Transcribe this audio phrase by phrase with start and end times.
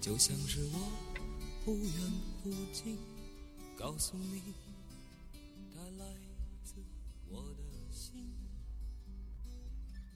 [0.00, 0.78] 就像是我
[1.62, 1.92] 忽远
[2.42, 2.96] 忽近，
[3.78, 4.42] 告诉你，
[5.74, 6.06] 它来
[6.64, 6.74] 自
[7.28, 8.14] 我的心。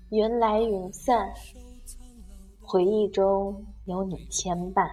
[0.09, 1.34] 云来云散，
[2.62, 4.89] 回忆中有你牵绊。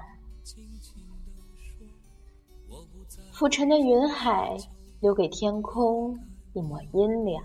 [3.32, 4.58] 浮沉的云海，
[5.00, 6.20] 留给天空
[6.54, 7.42] 一抹阴凉。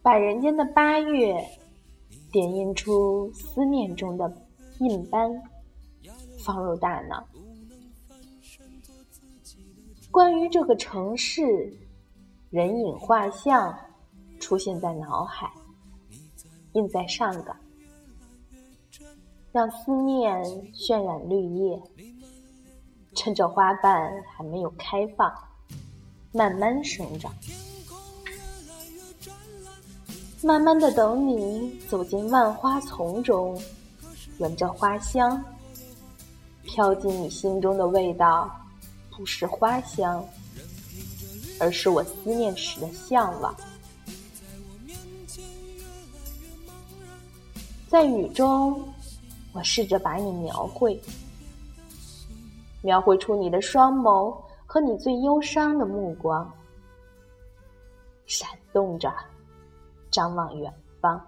[0.00, 1.46] 把人间的八月，
[2.32, 4.34] 点印出思念中的
[4.78, 5.30] 印斑，
[6.42, 7.28] 放入大脑。
[10.10, 11.78] 关于这个城市，
[12.48, 13.78] 人影画像
[14.40, 15.52] 出现在脑海，
[16.72, 17.54] 印在上岗，
[19.52, 20.42] 让思念
[20.72, 21.80] 渲染绿叶。
[23.14, 25.30] 趁着花瓣还没有开放，
[26.32, 27.30] 慢慢生长。
[30.44, 33.56] 慢慢的等你走进万花丛中，
[34.38, 35.40] 闻着花香，
[36.64, 38.50] 飘进你心中的味道，
[39.10, 40.24] 不是花香，
[41.60, 43.54] 而是我思念时的向往。
[47.86, 48.82] 在雨中，
[49.52, 51.00] 我试着把你描绘，
[52.80, 56.52] 描绘出你的双眸和你最忧伤的目光，
[58.26, 59.08] 闪动着。
[60.12, 61.18] 张望远方，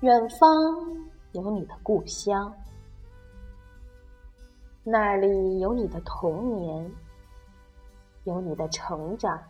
[0.00, 0.48] 远方
[1.32, 2.54] 有你的故乡，
[4.82, 6.92] 那里有你的童年，
[8.24, 9.42] 有你的成长，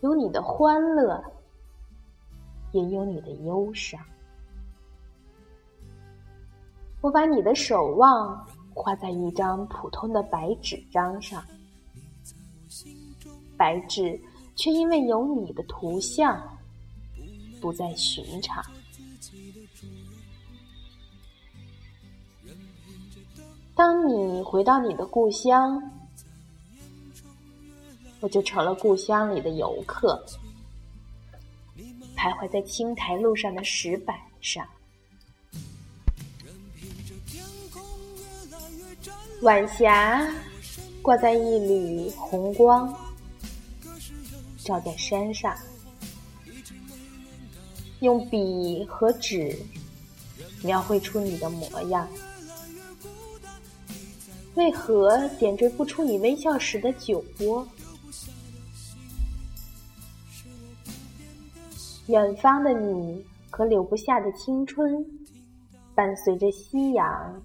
[0.00, 1.22] 有你的欢乐，
[2.72, 4.04] 也有你的忧伤。
[7.00, 8.44] 我把你的守望
[8.74, 11.40] 画在一张普通的白纸张上，
[13.56, 14.20] 白纸。
[14.54, 16.58] 却因为有你的图像，
[17.60, 18.64] 不再寻常。
[23.74, 25.82] 当你回到你的故乡，
[28.20, 30.24] 我就成了故乡里的游客，
[32.16, 34.64] 徘徊在青苔路上的石板上。
[39.40, 40.32] 晚霞
[41.00, 42.94] 挂在一缕红光。
[44.64, 45.56] 照在山上，
[48.00, 49.58] 用笔和纸
[50.62, 52.08] 描绘出你的模样。
[54.54, 57.66] 为何点缀不出你微笑时的酒窝？
[62.06, 65.04] 远方的你和留不下的青春，
[65.94, 67.42] 伴随着夕阳，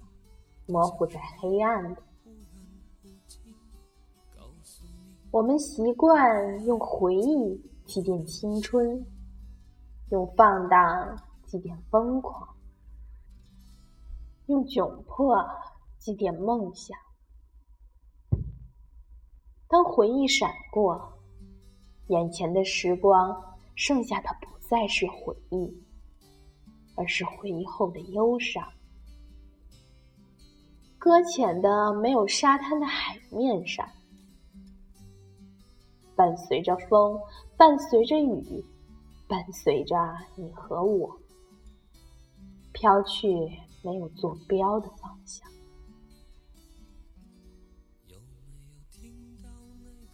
[0.66, 2.02] 模糊在黑暗的。
[5.30, 9.04] 我们习惯用回忆祭奠青春，
[10.10, 12.48] 用放荡祭奠疯狂，
[14.46, 15.36] 用窘迫
[15.98, 16.96] 祭奠梦想。
[19.68, 21.12] 当回忆闪过，
[22.06, 25.84] 眼前的时光剩下的不再是回忆，
[26.96, 28.66] 而是回忆后的忧伤。
[30.96, 33.86] 搁浅的没有沙滩的海面上。
[36.18, 37.16] 伴随着风，
[37.56, 38.64] 伴随着雨，
[39.28, 39.94] 伴随着
[40.34, 41.16] 你和我，
[42.72, 43.28] 飘去
[43.84, 45.48] 没有坐标的方向。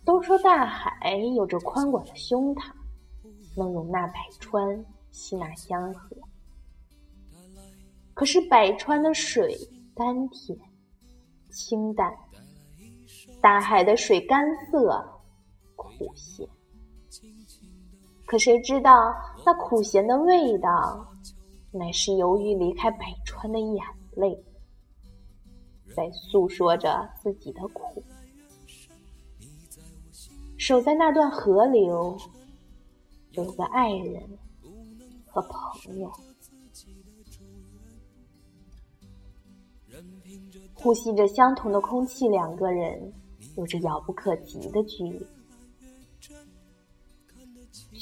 [0.05, 2.71] 都说大海有着宽广的胸膛，
[3.57, 6.15] 能容纳百川，吸纳江河。
[8.13, 9.57] 可是百川的水
[9.97, 10.59] 甘甜、
[11.51, 12.15] 清淡，
[13.41, 15.14] 大海的水干涩。
[15.99, 16.49] 苦咸，
[18.27, 18.91] 可谁知道
[19.45, 21.07] 那苦咸的味道，
[21.71, 23.85] 乃是由于离开北川的眼
[24.17, 24.45] 泪，
[25.95, 28.03] 在诉说着自己的苦。
[30.57, 32.17] 守在那段河流，
[33.33, 34.23] 有个爱人
[35.27, 36.11] 和朋友，
[40.73, 43.13] 呼吸着相同的空气，两个人
[43.57, 45.27] 有着遥不可及的距离。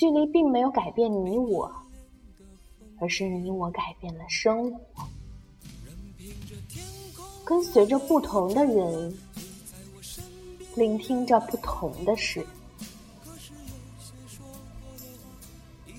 [0.02, 1.72] 距离并没有改变你我，
[2.98, 5.06] 而是你我改变了生活。
[7.44, 9.16] 跟随着不同的人，
[10.74, 12.44] 聆听着不同的事，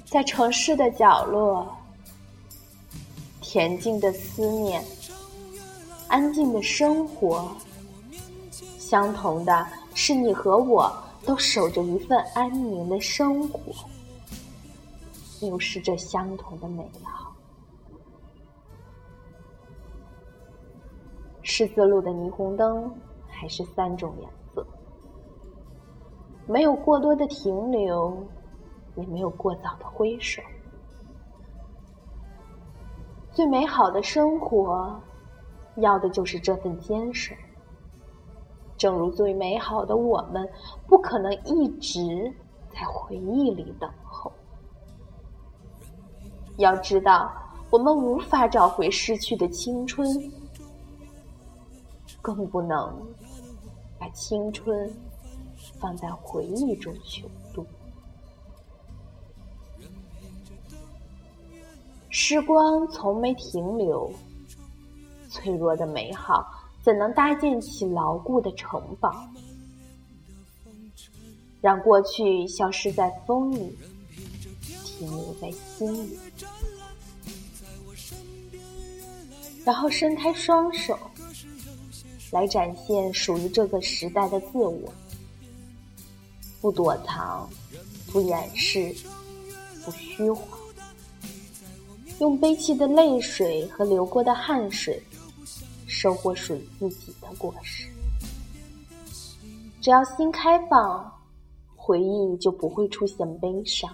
[0.06, 1.74] 在城市的角落，
[3.42, 4.84] 恬静的思念，
[6.10, 7.50] 安静的生活，
[8.78, 10.94] 相同的是你和我。
[11.26, 13.74] 都守着一份安宁的生活，
[15.48, 17.32] 又是这相同的美好
[21.42, 22.94] 十字路的霓虹灯
[23.28, 24.66] 还是三种颜色？
[26.48, 28.26] 没有过多的停留
[28.96, 30.42] 也没有过早的挥手。
[33.32, 35.02] 最美好的生活
[35.78, 37.34] 要的就是这份坚守
[38.78, 40.48] 正如最美好的我们
[40.88, 42.34] 不可能一直
[42.72, 43.92] 在回忆里等。
[46.58, 47.32] 要知道，
[47.70, 50.08] 我们无法找回失去的青春，
[52.22, 52.96] 更不能
[54.00, 54.92] 把青春
[55.80, 57.66] 放在回忆中去度。
[62.10, 64.12] 时光从没停留，
[65.30, 66.46] 脆弱的美好
[66.84, 69.28] 怎能搭建起牢固的城堡？
[71.60, 73.76] 让过去消失在风里，
[74.84, 76.20] 停留在心里，
[79.66, 80.98] 然后伸开双手，
[82.32, 84.94] 来展现属于这个时代的自我。
[86.60, 87.50] 不躲藏，
[88.12, 88.96] 不掩饰，
[89.84, 90.60] 不虚晃。
[92.20, 95.02] 用悲泣的泪水和流过的汗水，
[95.88, 97.88] 收获属于自己的果实。
[99.82, 101.12] 只要心开放，
[101.76, 103.90] 回忆就不会出现悲伤；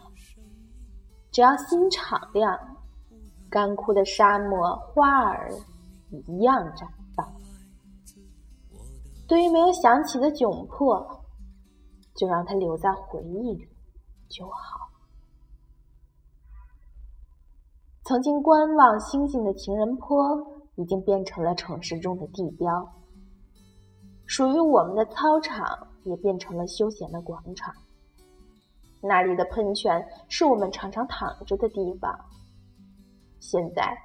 [1.32, 2.56] 只要心敞亮，
[3.50, 5.52] 干枯的沙漠花儿
[6.28, 7.28] 一样绽放。
[9.28, 11.24] 对于没有想起的窘迫，
[12.16, 13.68] 就让它留在回忆里
[14.28, 14.90] 就好。
[18.06, 22.92] 曾经观望星星的情人坡，已经变成了城市中的地标。
[24.26, 27.74] 属于我们的操场，也变成了休闲的广场。
[29.02, 32.20] 那里的喷泉，是我们常常躺着的地方。
[33.40, 33.98] 现在，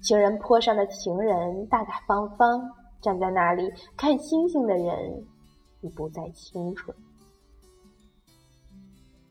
[0.00, 5.24] 情人坡上的情人大大方方站在那里看星星的人，
[5.80, 6.96] 已不再清纯。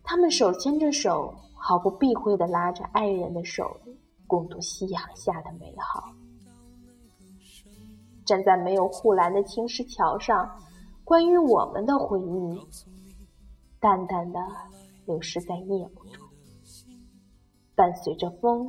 [0.04, 3.78] 他们手牵着手，毫不避讳地拉着爱人的手。
[4.28, 6.12] 共度夕阳下的美好。
[8.26, 10.50] 站在没有护栏的青石桥上，
[11.04, 12.60] 关于我们的回忆，
[13.80, 14.40] 淡淡的
[15.06, 16.28] 流失在夜幕中，
[17.76, 18.68] 伴随着风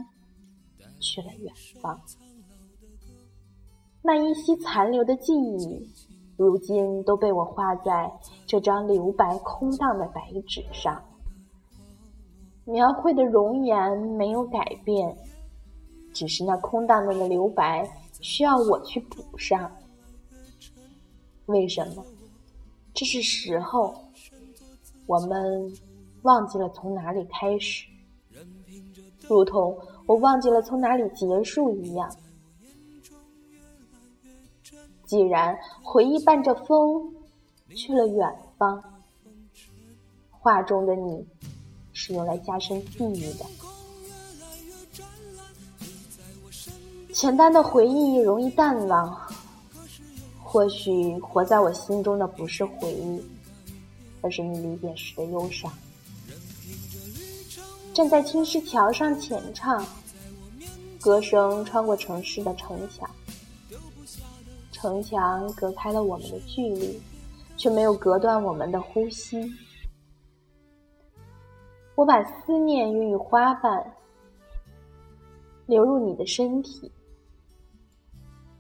[1.06, 2.00] 去了远方。
[4.02, 5.88] 那依稀残留的记忆，
[6.36, 8.12] 如今都被我画在
[8.46, 11.00] 这张留白空荡的白纸上，
[12.64, 15.16] 描绘的容颜没有改变。
[16.12, 17.88] 只是那空荡荡的留白
[18.20, 19.70] 需要我去补上。
[21.46, 22.04] 为什么？
[22.94, 23.94] 这是时候，
[25.06, 25.72] 我们
[26.22, 27.86] 忘记了从哪里开始，
[29.28, 29.76] 如同
[30.06, 32.10] 我忘记了从哪里结束一样。
[35.04, 37.14] 既然回忆伴着风
[37.74, 38.82] 去了远方，
[40.30, 41.26] 画中的你
[41.92, 43.44] 是用来加深记忆的。
[47.12, 49.16] 简单的回忆容易淡忘，
[50.42, 53.22] 或许活在我心中的不是回忆，
[54.20, 55.72] 而是你离别时的忧伤。
[57.94, 59.82] 站在青石桥上浅唱，
[61.06, 63.08] 歌声穿过城市的城墙，
[64.72, 67.00] 城墙隔开了我们的距离，
[67.56, 69.48] 却没有隔断我们的呼吸。
[71.94, 73.94] 我把思念孕育花瓣，
[75.66, 76.90] 流入你的身体。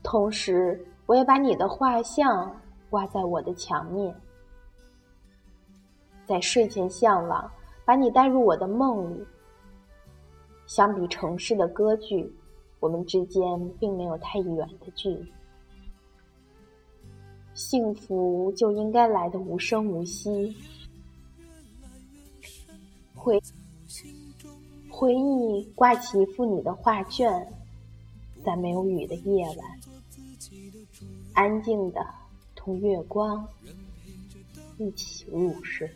[0.04, 2.56] 同时，我也把你的画像
[2.88, 4.14] 挂在我的墙面，
[6.24, 7.50] 在睡前向往，
[7.84, 9.26] 把你带入我的梦里。
[10.66, 12.30] 相比城市的歌剧，
[12.80, 13.42] 我们之间
[13.78, 15.32] 并没有太远的距离。
[17.54, 20.54] 幸福就应该来的无声无息，
[23.14, 23.40] 回
[24.90, 27.50] 回忆挂起一幅你的画卷，
[28.44, 29.80] 在没有雨的夜晚。
[31.32, 32.06] 安静的
[32.54, 33.46] 同月光
[34.78, 35.90] 一起入睡。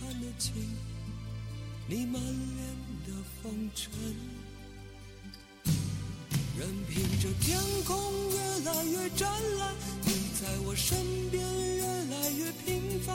[0.00, 0.54] 看得清
[1.86, 2.66] 你满脸
[3.06, 3.92] 的风尘，
[6.58, 7.96] 任凭这天空
[8.30, 9.28] 越来越湛
[9.58, 9.74] 蓝，
[10.06, 10.96] 你在我身
[11.30, 11.42] 边
[11.76, 13.14] 越来越平凡。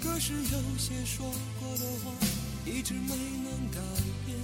[0.00, 1.26] 可是有些说
[1.58, 2.12] 过的话，
[2.64, 3.08] 一直没
[3.42, 3.80] 能改
[4.24, 4.38] 变。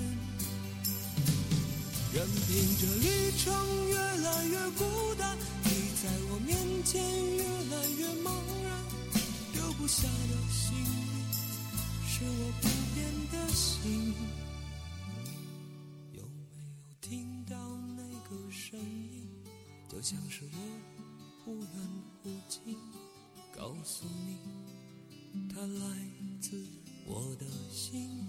[2.12, 5.70] 任凭这旅程越来越孤单，你
[6.02, 7.00] 在我面前
[7.36, 8.32] 越来越茫
[8.64, 8.82] 然，
[9.52, 10.74] 丢不下的心
[12.22, 14.14] 是我不变的心。
[16.12, 17.56] 有没有听到
[17.96, 19.28] 那个声音？
[19.88, 20.58] 就像是我
[21.44, 21.68] 忽远
[22.22, 22.76] 忽近，
[23.56, 24.38] 告诉你，
[25.52, 25.98] 它来
[26.40, 26.64] 自
[27.06, 28.24] 我的心。